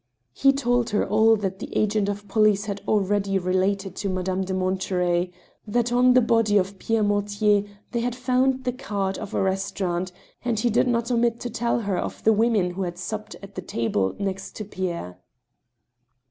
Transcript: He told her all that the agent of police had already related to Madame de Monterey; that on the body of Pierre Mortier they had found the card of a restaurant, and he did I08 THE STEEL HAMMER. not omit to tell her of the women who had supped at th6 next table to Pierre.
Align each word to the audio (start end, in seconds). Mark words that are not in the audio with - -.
He 0.33 0.51
told 0.51 0.89
her 0.89 1.07
all 1.07 1.35
that 1.35 1.59
the 1.59 1.77
agent 1.77 2.09
of 2.09 2.27
police 2.27 2.65
had 2.65 2.81
already 2.87 3.37
related 3.37 3.95
to 3.97 4.09
Madame 4.09 4.41
de 4.43 4.51
Monterey; 4.51 5.29
that 5.67 5.91
on 5.91 6.15
the 6.15 6.21
body 6.21 6.57
of 6.57 6.79
Pierre 6.79 7.03
Mortier 7.03 7.65
they 7.91 7.99
had 7.99 8.15
found 8.15 8.63
the 8.63 8.71
card 8.73 9.19
of 9.19 9.35
a 9.35 9.41
restaurant, 9.43 10.11
and 10.43 10.57
he 10.59 10.71
did 10.71 10.71
I08 10.71 10.73
THE 10.73 10.81
STEEL 10.81 10.83
HAMMER. 10.85 10.97
not 10.97 11.11
omit 11.31 11.39
to 11.41 11.49
tell 11.51 11.79
her 11.81 11.97
of 11.99 12.23
the 12.23 12.33
women 12.33 12.71
who 12.71 12.81
had 12.81 12.97
supped 12.97 13.35
at 13.43 13.53
th6 13.53 14.19
next 14.19 14.55
table 14.55 14.55
to 14.55 14.65
Pierre. 14.71 15.19